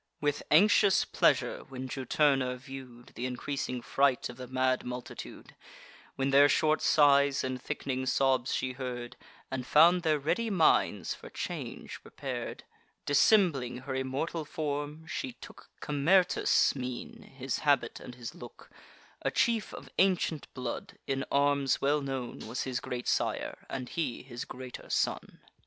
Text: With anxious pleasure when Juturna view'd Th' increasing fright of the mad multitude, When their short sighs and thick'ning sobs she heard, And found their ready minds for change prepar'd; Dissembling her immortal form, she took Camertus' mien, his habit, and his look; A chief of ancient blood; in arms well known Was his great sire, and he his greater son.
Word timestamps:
With 0.19 0.41
anxious 0.49 1.05
pleasure 1.05 1.63
when 1.63 1.87
Juturna 1.87 2.57
view'd 2.57 3.11
Th' 3.13 3.19
increasing 3.19 3.83
fright 3.83 4.29
of 4.29 4.37
the 4.37 4.47
mad 4.47 4.83
multitude, 4.83 5.55
When 6.15 6.31
their 6.31 6.49
short 6.49 6.81
sighs 6.81 7.43
and 7.43 7.61
thick'ning 7.63 8.07
sobs 8.07 8.51
she 8.51 8.71
heard, 8.71 9.15
And 9.51 9.63
found 9.63 10.01
their 10.01 10.17
ready 10.17 10.49
minds 10.49 11.13
for 11.13 11.29
change 11.29 12.01
prepar'd; 12.01 12.63
Dissembling 13.05 13.81
her 13.81 13.93
immortal 13.93 14.43
form, 14.43 15.05
she 15.05 15.33
took 15.33 15.69
Camertus' 15.81 16.75
mien, 16.75 17.21
his 17.37 17.59
habit, 17.59 17.99
and 17.99 18.15
his 18.15 18.33
look; 18.33 18.71
A 19.21 19.29
chief 19.29 19.71
of 19.71 19.87
ancient 19.99 20.51
blood; 20.55 20.97
in 21.05 21.25
arms 21.31 21.79
well 21.79 22.01
known 22.01 22.47
Was 22.47 22.63
his 22.63 22.79
great 22.79 23.07
sire, 23.07 23.67
and 23.69 23.87
he 23.87 24.23
his 24.23 24.45
greater 24.45 24.89
son. 24.89 25.41